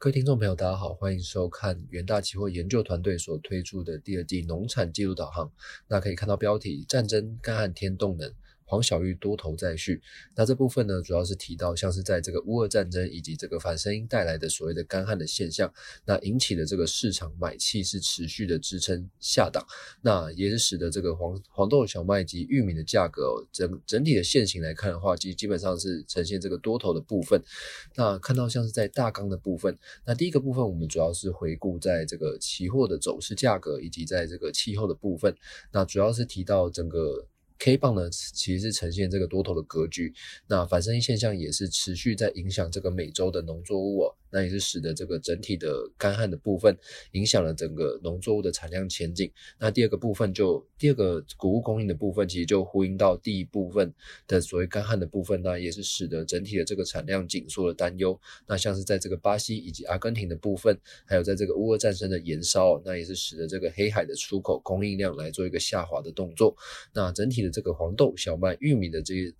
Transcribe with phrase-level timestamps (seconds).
[0.00, 5.50] 各位听众朋友，大家好，欢迎收看元大期货研究团队所推出的第二季农产记录导航。
[5.88, 8.32] 那可以看到标题：战争、干旱、天动能。
[8.68, 10.00] 黄小玉多头再续，
[10.36, 15.72] 那这部分呢，主要是提到像是在这个乌俄战争以及这个反声音带来的所谓的干旱的现象，
[16.04, 19.66] 那引起的这个市场买气是持续的支撑下档，
[20.02, 27.42] 那也是使得这个黄黄豆、小麦及玉米的价格整整体的线型来看的话，基基本上是呈现这个多头的部分。
[27.94, 35.34] 那看到像是在大纲的部分，那第一个部分我们主要是回顾在这个期货的走势价格以及在这个气候的部分，
[35.72, 37.26] 那主要是提到整个。
[37.58, 40.14] K 棒呢，其实是呈现这个多头的格局，
[40.46, 44.12] 那反声音现象也是持续在影响这个美洲的农作物。
[44.30, 46.76] 那也是使得这个整体的干旱的部分
[47.12, 49.30] 影响了整个农作物的产量前景。
[49.58, 53.92] 那第二个部分就第二个谷物供应的部分，其实就呼应到第一部分
[54.26, 58.18] 的所谓干旱的部分，那也是使得整体的这个产量紧缩的担忧。
[58.46, 66.56] 那像是在这个巴西以及阿根廷的部分，还有在这个乌俄战争的延烧，那也是使得这个黑海的出口供应量来做一个下滑的动作。
[66.92, 69.34] 那整体的这个黄豆、小麦、玉米的这些。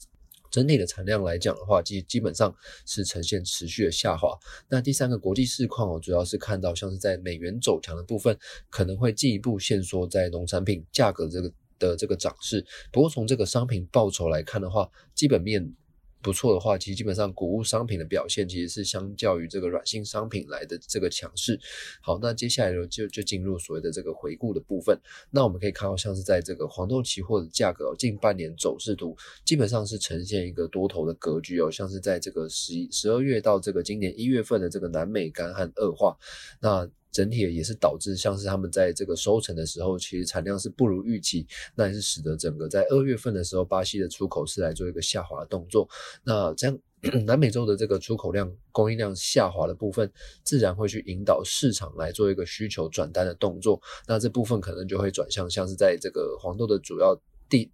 [0.50, 2.54] 整体的产量来讲的话，基基本上
[2.86, 4.36] 是呈现持续的下滑。
[4.68, 8.38] 那第三个国际市况哦，主要是看到像是在美元走强的部分，
[8.70, 12.64] 可能会进一步限缩在农产品价格这个的这个涨势。
[12.92, 15.74] 不过从这个商品报酬来看的话，基本面。
[16.20, 21.58] 不错的话，其实基本上谷物商品的表现其实是相较于这个软性商品来的这个强势。
[22.00, 24.98] 好，那接下来呢就就进入所谓的这个回顾的部分。
[25.30, 31.70] 那我们可以看到，像是在这个黄豆期货的价格近半年走势图，基本上是呈现一个多头的格局哦。
[31.70, 36.16] 像是在这个十一十二月到这个今年一月份的这个南美干旱恶化，
[36.60, 36.88] 那。
[37.10, 45.88] 整体也是导致像是他们在这个收成的时候，其实产量是不如预期，那也是使得整个在二月份的时候，巴西的出口是来做一个下滑的动作。
[46.24, 46.78] 那这样
[47.24, 50.10] 南美洲的这个出口量供应量下滑的部分，
[50.42, 53.80] 自然会去引导市场来做一个需求转单的动作。
[54.06, 57.18] 那这部分可能就会转向像是在这个黄豆的主要。
[57.48, 57.70] 地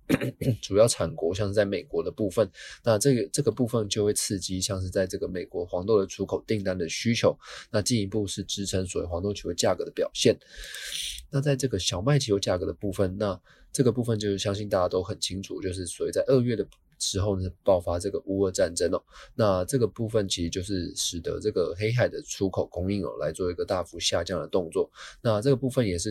[0.62, 2.48] 主要产国像是在美国的部分，
[2.82, 7.36] 那这个这个部分就会刺激像是在这个美国黄豆的出口订单的需求，
[7.70, 10.38] 那进一步是支撑所谓黄豆期货价格的表现。
[11.30, 13.40] 那在这个小麦期货价格的部分，那
[13.72, 16.66] 这个部分就是相信大家都很清楚，就是所谓在二月的
[16.98, 19.02] 时候呢爆发这个乌俄战争哦，
[19.34, 24.90] 那这个部分其实就是使得这个黑海的出口供应哦来做一个大幅下降的动作，
[25.20, 26.10] 那这个部分也是。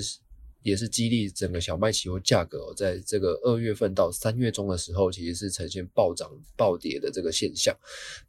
[0.63, 7.77] 也是激励整个小麦期货价格，在这个二月份到三月中的时候，其实是呈现暴涨暴跌的这个现象。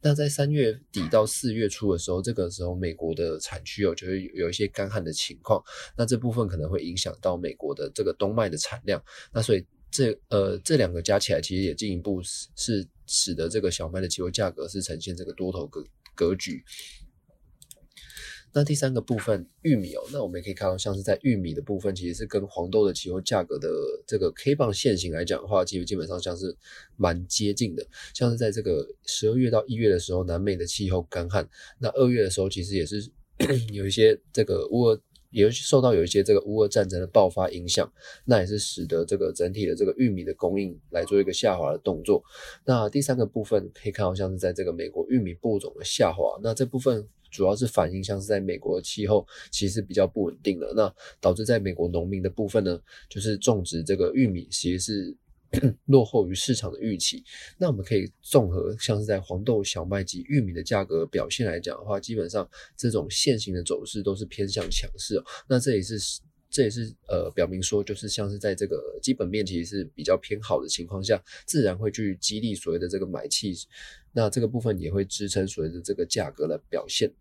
[0.01, 5.63] 那在三月底到四月初的时候，这个时候美国的产区哦就会有一些干旱的情况，
[5.97, 9.01] 那这部分可能会影响到美国的这个冬麦的产量。
[9.33, 16.63] 那所以这呃这两个加起来，其实也进一步是使得这个小麦的期货价格是呈现这个多头格格局。
[18.55, 23.67] 那第三个部分，玉米哦，那我们也可以看到，像是在玉米的部分，其实是跟黄豆的期货价格的
[24.07, 26.55] 这个 K 棒线型来讲的话，基基本上像是
[26.95, 27.85] 蛮接近的。
[28.13, 31.45] 像是在这个十二月到一月的时候，南美的气候干旱，
[31.79, 33.11] 那二月的时候，其实也是
[33.73, 35.01] 有一些这个乌俄，
[35.31, 37.91] 也受到有一些这个乌俄战争的爆发影响，
[38.23, 42.23] 那也是使得这个整体的这个玉米的供应来做一个下滑的动作。
[42.63, 47.05] 那第三个部分可以看到，像是在这个美国玉米播种的下滑，那这部分。
[47.35, 52.79] 主要是反映像是在美国的气候其实比较不稳定的，那导致在美国农民的部分呢，
[53.09, 55.17] 就是种植这个玉米其实是
[55.87, 57.23] 落后于市场的预期。
[57.57, 65.23] 那我们可以综合像是在黄豆、小麦及玉米的价格表现来讲的话，基本上这种现行的走势都是偏向强势哦。
[65.49, 65.97] 那这也是
[66.55, 73.53] 这也是呃表明说，就是像是在这个基本面其实是比较偏好的情况下，自然会去激励所谓的这个买气。
[74.13, 77.11] 那这个部分也会支撑所谓的这个价格的表现。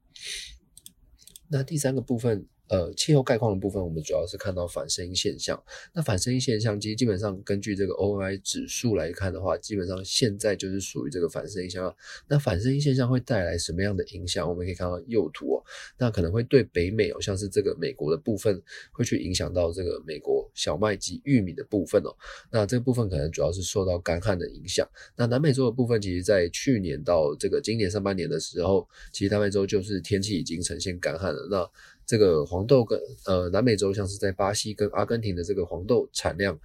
[1.49, 2.47] 那第三个部分。
[2.69, 5.63] 呃，气候概况的部分，我们主要是看到反声音现象。
[5.93, 11.95] 那反声音现象，其实基本上根据这个 OI 指数来看的话，基本上现在就是属于这个反声音现象。
[12.27, 14.49] 那反声音现象会带来什么样的影响？
[14.49, 15.65] 我们可以看到右图哦，
[15.99, 18.61] 那可能会对北美哦，像是这个美国的部分，
[18.93, 22.17] 会去影响到这个美国小麦及玉米的部分哦。
[22.51, 24.89] 那这个部分可能主要是受到干旱的影响。
[25.17, 31.47] 那南美洲的部分，其实在去年到这个今年上半年的时候，其实南美洲就是天气已经呈现干旱了。
[31.51, 31.71] 那
[32.07, 36.59] 这个黄豆跟呃南美洲像是在巴西跟阿根廷的这个黄豆产量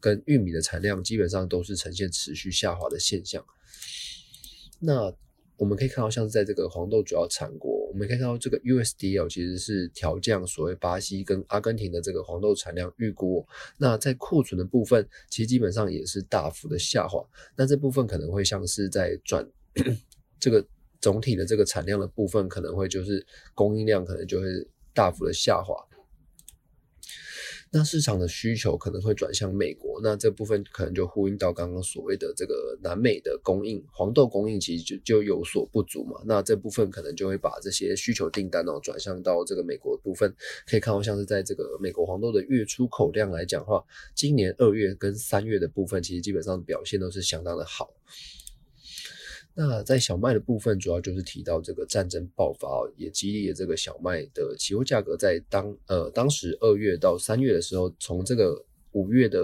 [0.00, 3.44] 跟玉米的产量基本上都是呈现持续下滑的现象。
[4.80, 5.12] 那
[5.56, 13.46] 我们可以看到，像是在这个黄豆主要产国，我们可以看到这个 USDL 其实是调降所谓巴西跟阿根廷的这个黄豆产量预估。
[13.78, 17.22] 那在库存的部分，其实基本上也是大幅的下滑。
[17.56, 19.46] 那这部分可能会像是在转
[20.40, 20.66] 这个。
[20.98, 24.46] 总体的这个产量的部分可能会就是供应量可能就会
[24.96, 25.76] 大幅的下滑。
[27.72, 36.18] 那市场的需求可能会转向美国，那这部分可能就呼应到刚刚所谓的这个南美的供应，黄豆供应其实就就有所不足嘛。
[36.24, 40.32] 那这部分可能就会把这些需求订单哦转向到这个美国部分。
[40.64, 43.84] 可以看到，像是在这个美国黄豆的月出口量来讲的话，
[44.14, 47.92] 今年二月跟三月的部分，其实基本上表现都是相当的好。
[49.58, 58.62] 那在小麦的部分，主要就是提到这个战争爆发，也激励了这个小麦的期货价格在当呃当时二月到三月的时候，从这个
[58.92, 59.42] 五月的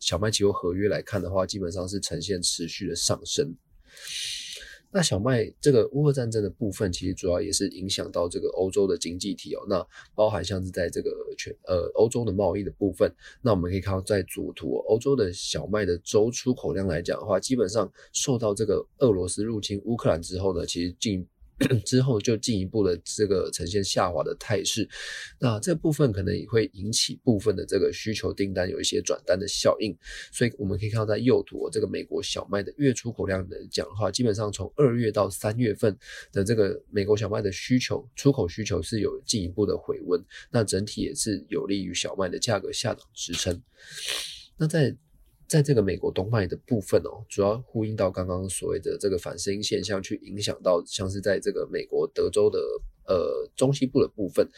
[0.00, 3.54] 小麦期货合约来看的话，基本上是呈现持续的上升。
[4.94, 9.60] 那小麦这个乌俄战争的部分，其实主要也是影响到这个欧洲的经济体哦。
[9.68, 13.12] 那包含像是在这个全呃欧洲的贸易的部分，
[13.42, 21.26] 那我们可以看到在主图欧洲的小麦的周出口量来讲的话，基本上受到这个俄罗斯入侵乌克兰之后呢，其实进。
[21.84, 24.88] 之后就进一步的这个呈现下滑的态势，
[25.38, 29.96] 那这部分可能也会引起部分的这个需求订单有一些转单的效应，
[30.32, 35.96] 所以我们可以看到在右图这个美国小麦的月出口量的讲话，基本上从二月到三月份
[36.32, 43.62] 的这个美国小麦的需求出口需求是有进一步的回温，那整体也是有利于小麦的价格下档支撑。
[44.56, 44.96] 那在
[45.46, 52.58] 在这个美国冬麦的部分哦，主要呼应到刚刚所谓的这个反声音现象，去影响到像是在这个美国德州的
[53.06, 54.48] 呃中西部的部分。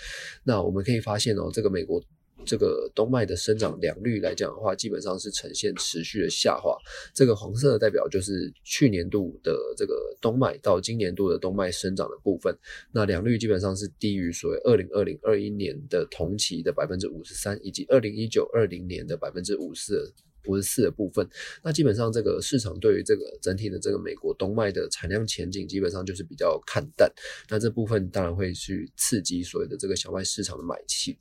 [0.44, 2.02] 那我们可以发现哦，这个美国
[2.44, 6.76] 这个冬麦的生长良率来讲的话，基本上是呈现持续的下滑。
[7.12, 12.56] 这个黄色的代表就是去年度的这个冬麦到今年度的冬麦生长的部分。
[12.92, 20.12] 那良率基本上是低于所谓二零二零二一年的同期的百分之五十三，以及二零一九二零年的百分之五十。
[20.46, 21.28] 五十四的部分，
[21.62, 27.12] 那基本上这个市场对于这个整体的这个美国冬麦的产量前景，基本上就是比较看淡。
[27.48, 31.18] 那这部分当然会去刺激所有的这个小麦市场的买气。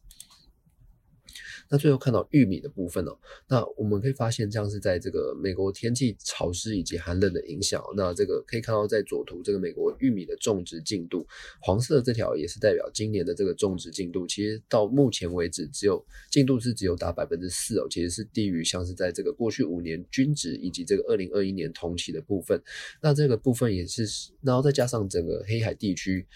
[1.70, 3.18] 那最后看到玉米的部分哦，
[3.48, 7.84] 那我们可以发现，这样是在这个美国天气潮湿以及寒冷的影响。
[7.96, 11.26] 那这个可以看到，在左图这个美国玉米的种植进度，
[11.60, 14.28] 黄色的这条也是代表今年的这个种植进度。
[14.28, 22.62] 其实到目前为止，只有进度是只有达百分之四哦，其实是低于像是在这个过去五年均值以及这个二零二一年同期的部分。
[23.02, 24.06] 那这个部分也是，
[24.42, 26.28] 然后再加上整个黑海地区，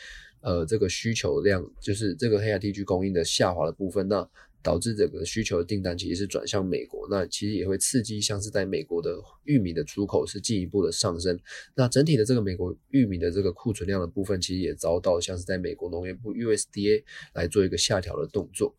[0.41, 4.27] 呃，这个需求量就是这个黑海地区供应的下滑的部分，那。
[4.61, 11.39] 导致整个需求的订单其实是转向美国，那其实也会刺激像是在美国的玉米的出口是进一步的上升。
[11.75, 17.03] 那整体的这个美国玉米的这个库存量的部分，其实也遭到像是在美国农业部 USDA
[17.33, 18.75] 来做一个下调的动作。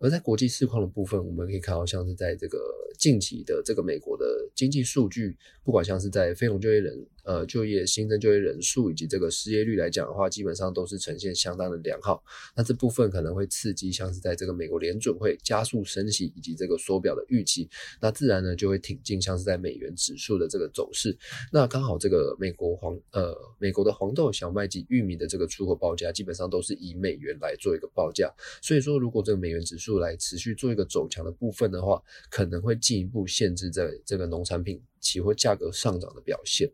[0.00, 2.58] 而在国际市况的部分，我们可以看到像是在这个
[2.96, 7.04] 近期的这个美国的经济数据，不管像是在非农就业人。
[7.24, 12.22] 呃，就业新增就业人数以及这个失业率来讲的话，基本上都是呈现相当的良好。
[12.56, 17.68] 那这部分可能会刺激，像是在这个美国联准会加速升息以及这个缩表的预期，
[18.00, 21.16] 那自然呢就会挺进像是在美元指数的这个走势。
[21.52, 28.32] 那刚好这个美国黄呃美国的黄豆、小麦及玉米的这个出口报价，基本上都是以美元来做一个报价。
[28.62, 36.70] 所以说，如果这个美元指数来持续做一个走强的部分的话，可能会进一步限制在这个农产品期货价格上涨的表现。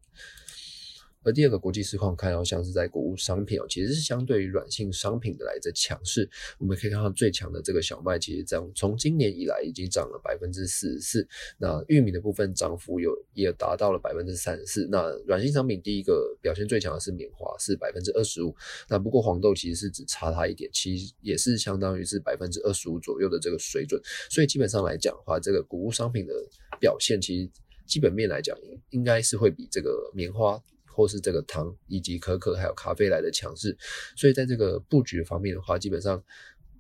[1.27, 6.29] 而第二个国际市况看到像是在谷物商品哦，其实是相对于软性商品的来着强势。
[6.59, 11.27] 我们可以看到最强的这个小麦，其实涨从今年以来已经涨了百分之四十四。
[11.57, 14.87] 那玉米的部分涨幅有也达到了百分之三十四。
[14.91, 18.55] 那软性商品第一个表现最强的是棉花，是百分之二十五。
[18.91, 23.99] 那不过黄豆其实是只差它一点，其实也是相当于是百分之二十五左右的这个水准。
[24.29, 26.35] 所以基本上来讲的话，这个谷物商品的
[26.79, 27.51] 表现其实
[27.87, 28.57] 基本面来讲，
[28.91, 30.63] 应该是会比这个棉花。
[30.97, 33.77] 或是这个糖以及可可还有咖啡来的强势，
[34.17, 36.23] 所以在这个布局方面的话，基本上，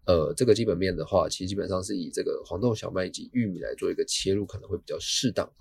[0.06, 5.52] 呃，这个基本面的话，其实基本上是以这个黄豆、小麦以及玉米来做一个切入，可能会比较适当。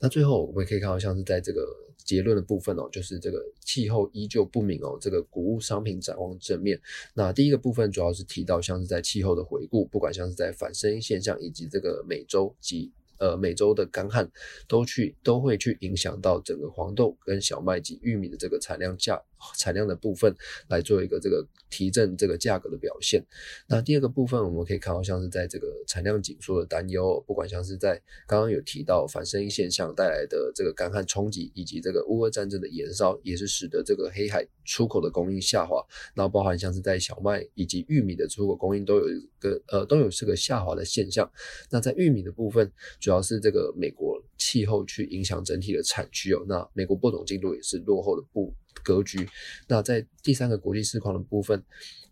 [0.00, 1.68] 那最后我们可以看到，像是在这个
[2.06, 6.80] 结论的部分哦，就是这个气候依旧不明哦，这个谷物商品展望正面。
[7.12, 12.90] 那第一个部分主要是提到像是在气候的回顾，不管像是在反声音现象以及这个美洲及。
[13.18, 14.30] 呃，美洲的干旱
[14.68, 19.18] 都去都会去影响到整个黄豆跟小麦及玉米的这个产量价
[19.56, 20.34] 产量的部分，
[20.68, 23.24] 来做一个这个提振这个价格的表现。
[23.68, 35.84] 那第二个部分，我们可以看到像是在这个产量紧缩的担忧，不管像是在刚刚有提到反声音现象带来的这个干旱冲击，以及这个乌俄战争的延烧，也是使得这个黑海出口的供应下滑。
[36.14, 41.30] 然后包含像是在小麦以及玉米的出口供应都有一个呃都有这个下滑的现象。
[41.70, 42.70] 那在玉米的部分。
[42.98, 46.44] 主要是这个美国气候去影响整体的产区哦。
[46.48, 49.28] 那美国播种进度也是落后的不格局。
[49.68, 51.62] 那在第三个国际市况的部分，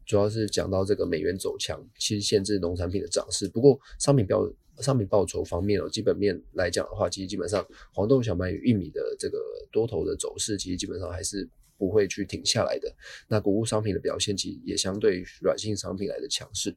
[0.07, 3.49] 主要是讲到这个美元走强，其实限制农产品的涨势。
[3.49, 4.51] 不过商品标
[4.81, 9.39] 商品报酬方面哦，基本面来讲的话，其实基本上黄豆、小麦与玉米的这个
[9.71, 12.93] 多头的走势，其实基本上还是不会去停下来的。
[13.29, 16.77] 那谷物商品的表现，其实也相对软性商品来的强势。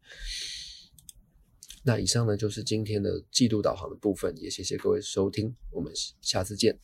[1.88, 5.90] 那以上呢就是今天的季度导航的部分，也谢谢各位收听，我们
[6.20, 6.78] 下次见。